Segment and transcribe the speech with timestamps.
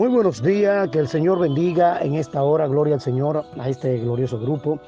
[0.00, 3.98] Muy buenos días, que el Señor bendiga en esta hora, gloria al Señor, a este
[3.98, 4.78] glorioso grupo.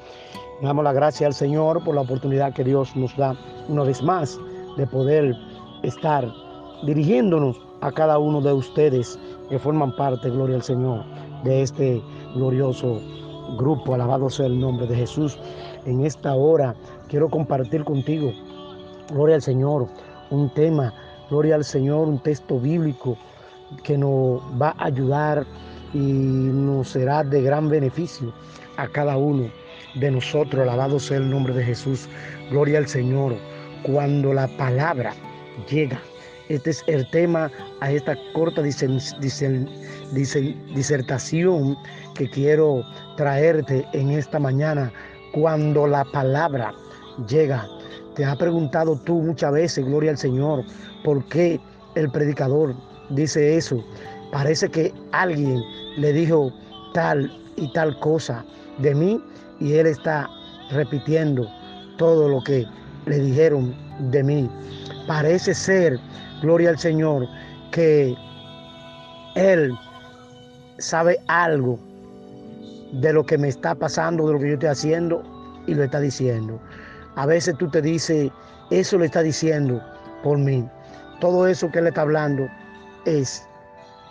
[0.63, 3.35] Damos la gracia al Señor por la oportunidad que Dios nos da
[3.69, 4.39] una vez más
[4.75, 5.35] de poder
[5.83, 6.27] estar
[6.87, 9.19] dirigiéndonos a cada uno de ustedes
[9.51, 11.05] que forman parte, gloria al Señor,
[11.43, 12.01] de este
[12.33, 12.99] glorioso
[13.59, 13.93] grupo.
[13.93, 15.37] Alabado sea el nombre de Jesús.
[15.85, 16.73] En esta hora
[17.07, 18.31] quiero compartir contigo,
[19.11, 19.85] gloria al Señor,
[20.31, 20.91] un tema,
[21.29, 23.15] gloria al Señor, un texto bíblico
[23.83, 25.45] que nos va a ayudar
[25.93, 28.33] y nos será de gran beneficio
[28.77, 29.49] a cada uno
[29.95, 30.61] de nosotros.
[30.63, 32.07] Alabado sea el nombre de Jesús.
[32.49, 33.35] Gloria al Señor.
[33.83, 35.13] Cuando la palabra
[35.69, 36.01] llega.
[36.49, 37.49] Este es el tema
[37.79, 39.69] a esta corta disertación
[42.15, 42.83] que quiero
[43.17, 44.91] traerte en esta mañana.
[45.33, 46.73] Cuando la palabra
[47.27, 47.67] llega.
[48.15, 50.63] Te ha preguntado tú muchas veces, gloria al Señor,
[51.03, 51.59] por qué
[51.95, 52.75] el predicador
[53.09, 53.83] dice eso.
[54.31, 55.61] Parece que alguien
[55.97, 56.51] le dijo
[56.93, 58.43] tal y tal cosa
[58.79, 59.21] de mí
[59.59, 60.29] y él está
[60.71, 61.47] repitiendo
[61.97, 62.65] todo lo que
[63.05, 63.75] le dijeron
[64.11, 64.49] de mí.
[65.07, 65.99] Parece ser,
[66.41, 67.27] gloria al Señor,
[67.71, 68.15] que
[69.35, 69.73] él
[70.79, 71.79] sabe algo
[72.93, 75.23] de lo que me está pasando, de lo que yo estoy haciendo
[75.67, 76.59] y lo está diciendo.
[77.15, 78.31] A veces tú te dices,
[78.71, 79.81] eso lo está diciendo
[80.23, 80.67] por mí.
[81.19, 82.47] Todo eso que él está hablando
[83.05, 83.47] es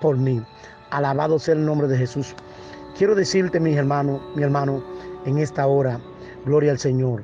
[0.00, 0.42] por mí.
[0.90, 2.34] Alabado sea el nombre de Jesús.
[2.96, 4.82] Quiero decirte, mi hermano, mi hermano,
[5.24, 5.98] en esta hora,
[6.44, 7.22] gloria al Señor,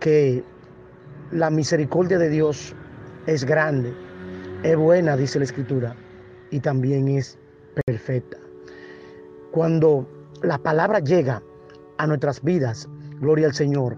[0.00, 0.42] que
[1.30, 2.74] la misericordia de Dios
[3.26, 3.94] es grande,
[4.62, 5.94] es buena, dice la Escritura,
[6.50, 7.38] y también es
[7.86, 8.38] perfecta.
[9.52, 10.08] Cuando
[10.42, 11.42] la palabra llega
[11.98, 12.88] a nuestras vidas,
[13.20, 13.96] gloria al Señor,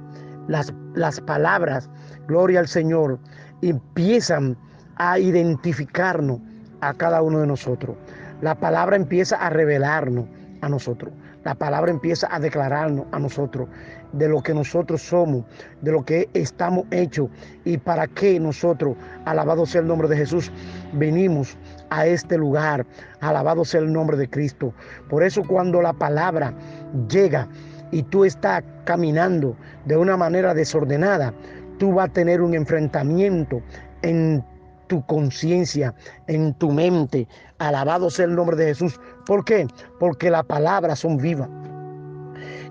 [0.48, 1.88] las, las palabras,
[2.28, 3.18] gloria al Señor,
[3.62, 4.56] empiezan
[4.96, 6.40] a identificarnos
[6.80, 7.96] a cada uno de nosotros.
[8.40, 10.26] La palabra empieza a revelarnos
[10.60, 11.12] a nosotros.
[11.44, 13.68] La palabra empieza a declararnos a nosotros
[14.12, 15.44] de lo que nosotros somos,
[15.80, 17.28] de lo que estamos hechos
[17.64, 20.50] y para qué nosotros, alabado sea el nombre de Jesús,
[20.92, 21.56] venimos
[21.90, 22.84] a este lugar.
[23.20, 24.74] Alabado sea el nombre de Cristo.
[25.08, 26.52] Por eso cuando la palabra
[27.08, 27.46] llega
[27.92, 31.32] y tú estás caminando de una manera desordenada,
[31.78, 33.62] tú vas a tener un enfrentamiento
[34.02, 34.44] en
[34.86, 35.94] tu conciencia,
[36.26, 37.28] en tu mente.
[37.58, 39.00] Alabado sea el nombre de Jesús.
[39.26, 39.66] ¿Por qué?
[39.98, 41.48] Porque las palabras son vivas.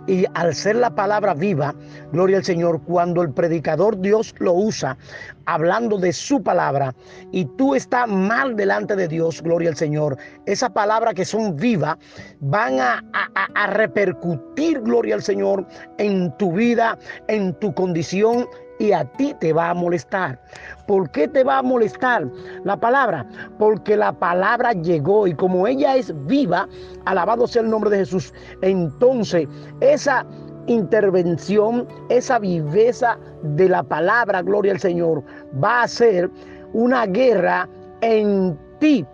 [0.08, 1.74] Y al ser la palabra viva,
[2.12, 4.98] gloria al Señor, cuando el predicador Dios lo usa,
[5.46, 6.94] hablando de su palabra,
[7.32, 11.98] y tú estás mal delante de Dios, gloria al Señor, esa palabra que son vivas
[12.40, 15.66] van a, a, a repercutir, gloria al Señor,
[15.98, 18.46] en tu vida, en tu condición
[18.80, 20.40] y a ti te va a molestar.
[20.88, 22.28] ¿Por qué te va a molestar
[22.64, 23.26] la palabra?
[23.58, 26.68] Porque la palabra llegó y como ella es viva,
[27.06, 29.48] alabado sea el nombre de Jesús, entonces
[29.82, 30.26] esa
[30.68, 35.24] intervención, esa viveza de la palabra, gloria al Señor,
[35.64, 36.30] va a ser
[36.74, 37.70] una guerra
[38.02, 39.06] en ti.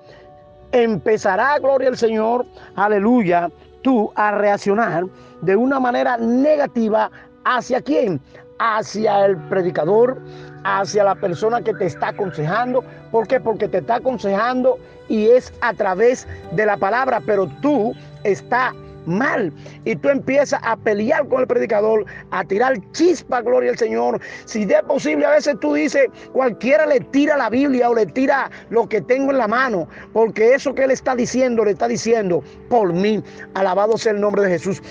[0.72, 2.46] Empezará, gloria al Señor,
[2.76, 3.50] aleluya,
[3.82, 5.06] tú a reaccionar
[5.42, 7.12] de una manera negativa
[7.44, 8.22] hacia quién?
[8.62, 10.22] Hacia el predicador,
[10.64, 12.84] hacia la persona que te está aconsejando.
[13.12, 13.40] ¿Por qué?
[13.40, 14.78] Porque te está aconsejando
[15.10, 18.74] y es a través de la palabra, pero tú estás
[19.08, 19.52] mal.
[19.84, 24.22] Y tú empiezas a pelear con el predicador, a tirar chispa, gloria al Señor.
[24.46, 28.52] Si es posible, a veces tú dices, cualquiera le tira la Biblia o le tira
[28.70, 32.44] lo que tengo en la mano, porque eso que él está diciendo, le está diciendo
[32.70, 33.24] por mí.
[33.56, 34.84] Alabado sea el nombre de Jesús.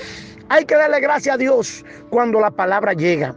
[0.49, 3.37] Hay que darle gracias a Dios cuando la palabra llega.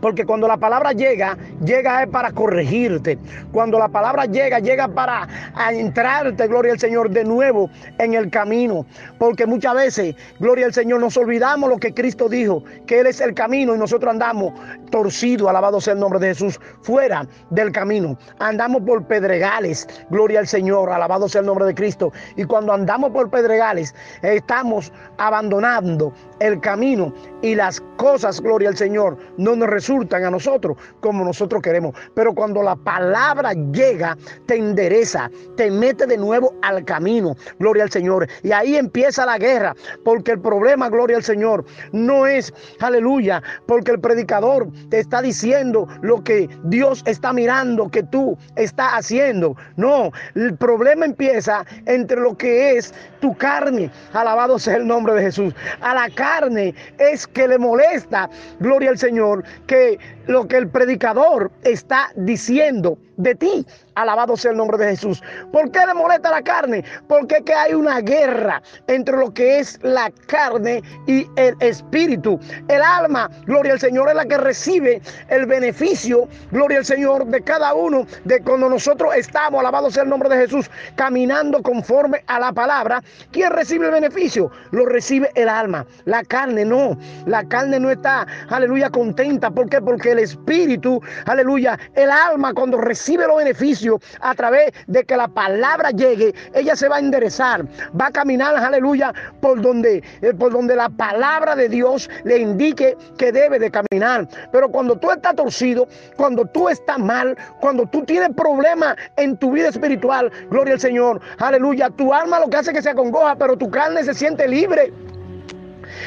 [0.00, 3.18] Porque cuando la palabra llega, llega para corregirte.
[3.52, 5.28] Cuando la palabra llega, llega para
[5.70, 8.86] entrarte, gloria al Señor, de nuevo en el camino.
[9.18, 13.20] Porque muchas veces, gloria al Señor, nos olvidamos lo que Cristo dijo, que Él es
[13.20, 14.52] el camino y nosotros andamos
[14.90, 18.16] torcidos, alabado sea el nombre de Jesús, fuera del camino.
[18.38, 22.12] Andamos por pedregales, gloria al Señor, alabado sea el nombre de Cristo.
[22.36, 29.16] Y cuando andamos por pedregales, estamos abandonando el camino y las cosas, gloria al Señor,
[29.36, 31.94] no nos resultan a nosotros como nosotros queremos.
[32.14, 34.16] Pero cuando la palabra llega,
[34.46, 38.28] te endereza, te mete de nuevo al camino, gloria al Señor.
[38.42, 39.74] Y ahí empieza la guerra,
[40.04, 45.88] porque el problema, gloria al Señor, no es, aleluya, porque el predicador te está diciendo
[46.02, 49.56] lo que Dios está mirando que tú estás haciendo.
[49.76, 53.90] No, el problema empieza entre lo que es tu carne.
[54.12, 55.54] Alabado sea el nombre de Jesús.
[55.80, 58.28] A la carne es que le molesta,
[58.60, 63.66] gloria al Señor, que lo que el predicador está diciendo de ti.
[63.94, 65.22] Alabado sea el nombre de Jesús.
[65.52, 66.84] ¿Por qué le molesta la carne?
[67.06, 72.40] Porque que hay una guerra entre lo que es la carne y el espíritu.
[72.68, 77.40] El alma, gloria al Señor, es la que recibe el beneficio, gloria al Señor, de
[77.42, 82.40] cada uno, de cuando nosotros estamos, alabado sea el nombre de Jesús, caminando conforme a
[82.40, 83.00] la palabra.
[83.30, 84.50] ¿Quién recibe el beneficio?
[84.72, 85.86] Lo recibe el alma.
[86.04, 86.98] La carne no.
[87.26, 89.52] La carne no está, aleluya, contenta.
[89.52, 89.80] ¿Por qué?
[89.80, 95.14] Porque el espíritu, aleluya, el alma cuando recibe recibe los beneficios a través de que
[95.14, 97.66] la palabra llegue, ella se va a enderezar,
[98.00, 99.12] va a caminar, aleluya,
[99.42, 104.26] por donde, eh, por donde la palabra de Dios le indique que debe de caminar.
[104.50, 105.86] Pero cuando tú estás torcido,
[106.16, 111.20] cuando tú estás mal, cuando tú tienes problemas en tu vida espiritual, gloria al Señor,
[111.38, 114.90] aleluya, tu alma lo que hace que se acongoja, pero tu carne se siente libre.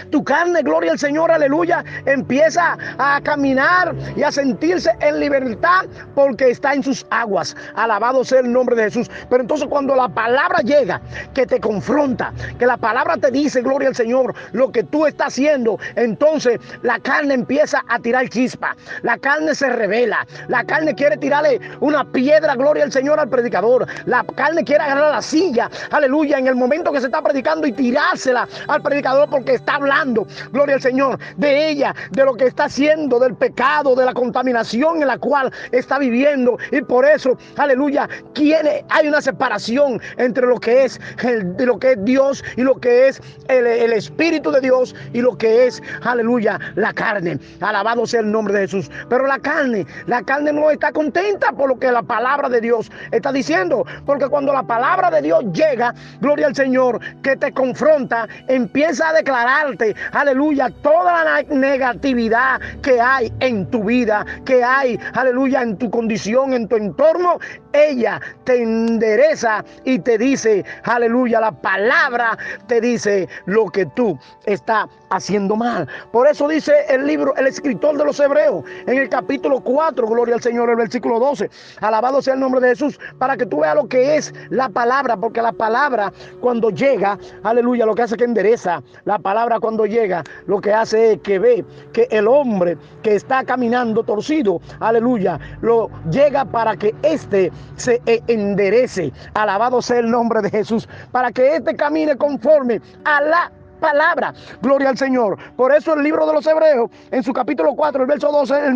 [0.09, 5.85] Tu carne, gloria al Señor, aleluya, empieza a caminar y a sentirse en libertad
[6.15, 7.55] porque está en sus aguas.
[7.75, 9.09] Alabado sea el nombre de Jesús.
[9.29, 11.01] Pero entonces cuando la palabra llega,
[11.33, 15.27] que te confronta, que la palabra te dice, gloria al Señor, lo que tú estás
[15.27, 18.75] haciendo, entonces la carne empieza a tirar chispa.
[19.01, 20.25] La carne se revela.
[20.47, 23.87] La carne quiere tirarle una piedra, gloria al Señor, al predicador.
[24.05, 27.71] La carne quiere agarrar la silla, aleluya, en el momento que se está predicando y
[27.71, 32.65] tirársela al predicador porque está hablando, gloria al Señor, de ella, de lo que está
[32.65, 36.57] haciendo, del pecado, de la contaminación en la cual está viviendo.
[36.71, 41.79] Y por eso, aleluya, quiere, hay una separación entre lo que es el, de lo
[41.79, 45.67] que es Dios y lo que es el, el Espíritu de Dios y lo que
[45.67, 47.39] es, aleluya, la carne.
[47.61, 48.91] Alabado sea el nombre de Jesús.
[49.09, 52.91] Pero la carne, la carne no está contenta por lo que la palabra de Dios
[53.11, 53.85] está diciendo.
[54.05, 59.13] Porque cuando la palabra de Dios llega, gloria al Señor, que te confronta, empieza a
[59.13, 59.76] declarar
[60.11, 66.53] aleluya, toda la negatividad que hay en tu vida, que hay, aleluya, en tu condición,
[66.53, 67.39] en tu entorno,
[67.73, 72.37] ella te endereza y te dice, aleluya, la palabra
[72.67, 75.87] te dice lo que tú estás haciendo mal.
[76.11, 80.35] Por eso dice el libro, el escritor de los Hebreos, en el capítulo 4, gloria
[80.35, 81.49] al Señor, el versículo 12,
[81.81, 85.17] alabado sea el nombre de Jesús, para que tú veas lo que es la palabra,
[85.17, 89.85] porque la palabra cuando llega, aleluya, lo que hace es que endereza, la palabra cuando
[89.85, 95.39] llega, lo que hace es que ve que el hombre que está caminando torcido, aleluya,
[95.61, 99.11] lo llega para que éste se enderece.
[99.33, 104.33] Alabado sea el nombre de Jesús, para que éste camine conforme a la palabra.
[104.61, 105.37] Gloria al Señor.
[105.55, 108.75] Por eso el libro de los Hebreos, en su capítulo 4, el verso 12,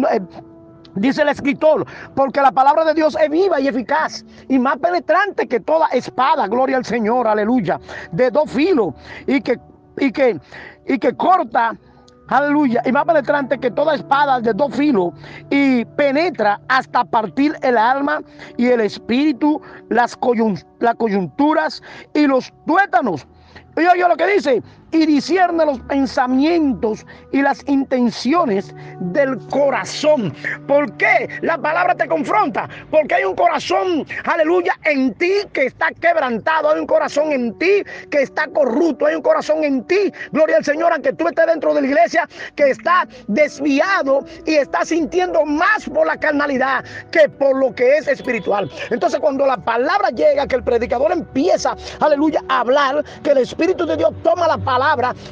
[0.95, 5.47] Dice el escritor, porque la palabra de Dios es viva y eficaz y más penetrante
[5.47, 7.79] que toda espada, gloria al Señor, aleluya,
[8.11, 8.93] de dos filos
[9.25, 9.57] y que,
[9.97, 10.37] y que,
[10.85, 11.77] y que corta
[12.27, 15.13] aleluya, y más penetrante que toda espada de dos filos,
[15.49, 18.21] y penetra hasta partir el alma
[18.57, 20.17] y el espíritu, las,
[20.79, 21.81] las coyunturas
[22.13, 23.27] y los tuétanos.
[23.77, 30.33] Y oye lo que dice, y discierne los pensamientos y las intenciones del corazón.
[30.67, 32.69] ¿Por qué la palabra te confronta?
[32.89, 37.83] Porque hay un corazón, aleluya, en ti que está quebrantado, hay un corazón en ti
[38.09, 41.73] que está corrupto, hay un corazón en ti, gloria al Señor, aunque tú estés dentro
[41.73, 47.57] de la iglesia, que está desviado y está sintiendo más por la carnalidad que por
[47.57, 48.69] lo que es espiritual.
[48.89, 53.85] Entonces cuando la palabra llega, que el predicador empieza, aleluya, a hablar, que el Espíritu
[53.85, 54.80] de Dios toma la palabra,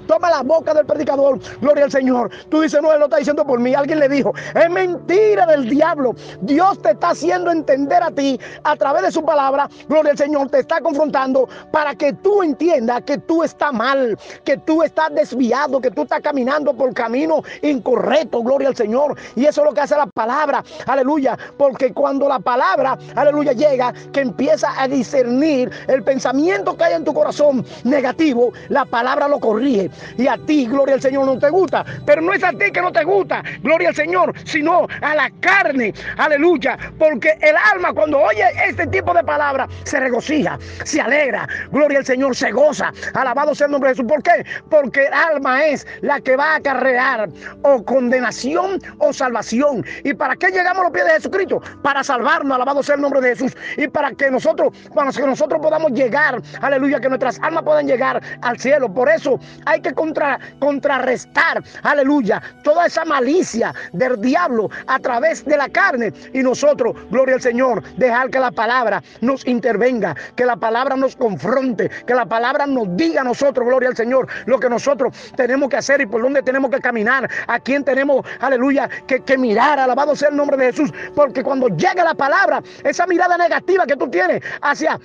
[0.07, 2.29] toma la boca del predicador, gloria al Señor.
[2.49, 3.73] Tú dices, no, él lo está diciendo por mí.
[3.73, 6.15] Alguien le dijo, es mentira del diablo.
[6.41, 10.49] Dios te está haciendo entender a ti a través de su palabra, gloria al Señor,
[10.49, 15.81] te está confrontando para que tú entiendas que tú estás mal, que tú estás desviado,
[15.81, 19.17] que tú estás caminando por camino incorrecto, gloria al Señor.
[19.35, 23.93] Y eso es lo que hace la palabra, aleluya, porque cuando la palabra, aleluya, llega,
[24.11, 29.38] que empieza a discernir el pensamiento que hay en tu corazón negativo, la palabra lo
[29.39, 29.89] corrige.
[30.17, 31.85] Y a ti, gloria al Señor, no te gusta.
[32.05, 35.31] Pero no es a ti que no te gusta, gloria al Señor, sino a la
[35.39, 35.93] carne.
[36.17, 36.77] Aleluya.
[36.97, 41.47] Porque el alma cuando oye este tipo de palabras se regocija, se alegra.
[41.71, 42.91] Gloria al Señor, se goza.
[43.13, 44.09] Alabado sea el nombre de Jesús.
[44.09, 44.45] ¿Por qué?
[44.69, 47.29] Porque el alma es la que va a acarrear
[47.63, 49.85] o condenación o salvación.
[50.03, 51.61] ¿Y para qué llegamos a los pies de Jesucristo?
[51.81, 52.55] Para salvarnos.
[52.55, 53.55] Alabado sea el nombre de Jesús.
[53.77, 58.21] Y para que nosotros, para que nosotros podamos llegar, aleluya, que nuestras almas puedan llegar
[58.41, 58.91] al cielo.
[58.93, 59.28] Por eso
[59.65, 66.13] hay que contra, contrarrestar, aleluya, toda esa malicia del diablo a través de la carne.
[66.33, 71.15] Y nosotros, gloria al Señor, dejar que la palabra nos intervenga, que la palabra nos
[71.15, 75.69] confronte, que la palabra nos diga a nosotros, gloria al Señor, lo que nosotros tenemos
[75.69, 79.79] que hacer y por dónde tenemos que caminar, a quién tenemos, aleluya, que, que mirar,
[79.79, 83.95] alabado sea el nombre de Jesús, porque cuando llega la palabra, esa mirada negativa que
[83.95, 84.99] tú tienes hacia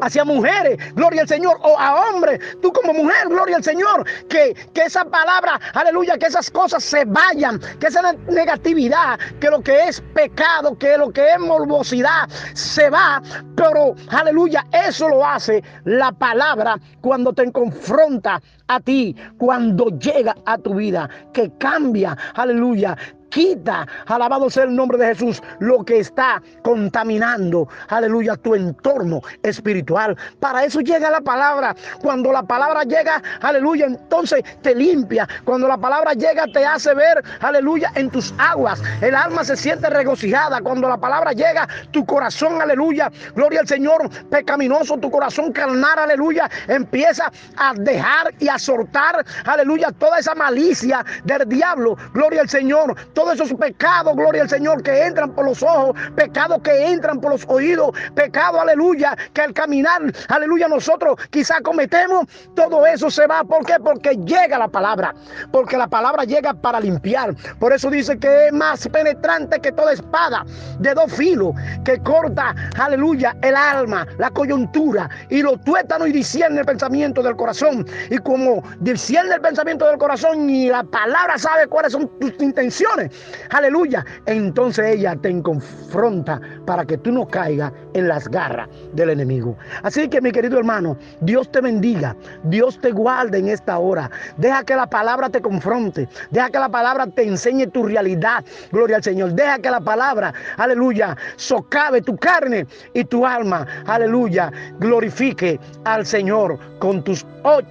[0.00, 4.54] hacia mujeres, gloria al Señor, o a hombres, tú como mujer, gloria al Señor, que,
[4.72, 9.88] que esa palabra, aleluya, que esas cosas se vayan, que esa negatividad, que lo que
[9.88, 13.22] es pecado, que lo que es morbosidad, se va,
[13.56, 20.58] pero aleluya, eso lo hace la palabra cuando te confronta a ti, cuando llega a
[20.58, 22.96] tu vida, que cambia, aleluya,
[23.34, 30.16] quita, alabado sea el nombre de Jesús, lo que está contaminando, aleluya, tu entorno espiritual.
[30.38, 31.74] Para eso llega la palabra.
[32.00, 35.28] Cuando la palabra llega, aleluya, entonces te limpia.
[35.42, 38.80] Cuando la palabra llega, te hace ver, aleluya, en tus aguas.
[39.00, 40.60] El alma se siente regocijada.
[40.60, 46.48] Cuando la palabra llega, tu corazón, aleluya, gloria al Señor, pecaminoso, tu corazón carnal, aleluya,
[46.68, 52.94] empieza a dejar y a soltar, aleluya, toda esa malicia del diablo, gloria al Señor
[53.24, 57.32] todos esos pecados, gloria al Señor, que entran por los ojos, pecados que entran por
[57.32, 63.42] los oídos, pecado, aleluya, que al caminar, aleluya, nosotros quizá cometemos, todo eso se va.
[63.42, 63.76] ¿Por qué?
[63.82, 65.14] Porque llega la palabra,
[65.50, 67.34] porque la palabra llega para limpiar.
[67.58, 70.44] Por eso dice que es más penetrante que toda espada
[70.80, 76.60] de dos filos, que corta, aleluya, el alma, la coyuntura y los tuétanos y discierne
[76.60, 77.86] el pensamiento del corazón.
[78.10, 83.03] Y como discierne el pensamiento del corazón y la palabra sabe cuáles son tus intenciones,
[83.50, 89.56] aleluya, entonces ella te confronta para que tú no caigas en las garras del enemigo.
[89.82, 94.10] Así que mi querido hermano, Dios te bendiga, Dios te guarde en esta hora.
[94.36, 98.96] Deja que la palabra te confronte, deja que la palabra te enseñe tu realidad, gloria
[98.96, 99.32] al Señor.
[99.32, 106.58] Deja que la palabra, aleluya, socave tu carne y tu alma, aleluya, glorifique al Señor
[106.78, 107.24] con tus,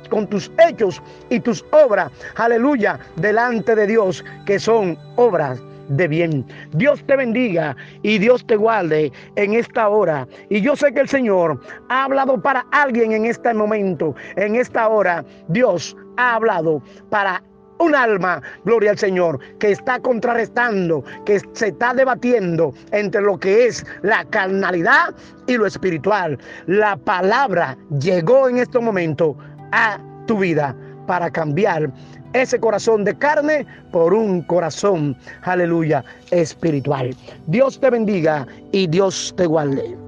[0.09, 6.45] con tus hechos y tus obras, aleluya, delante de Dios que son obras de bien.
[6.73, 10.27] Dios te bendiga y Dios te guarde en esta hora.
[10.49, 14.87] Y yo sé que el Señor ha hablado para alguien en este momento, en esta
[14.87, 15.25] hora.
[15.47, 17.43] Dios ha hablado para
[17.79, 23.65] un alma, gloria al Señor, que está contrarrestando, que se está debatiendo entre lo que
[23.65, 25.13] es la carnalidad
[25.47, 26.37] y lo espiritual.
[26.67, 29.35] La palabra llegó en este momento
[29.71, 30.75] a tu vida
[31.07, 31.91] para cambiar
[32.33, 37.15] ese corazón de carne por un corazón, aleluya, espiritual.
[37.47, 40.02] Dios te bendiga y Dios te guarde.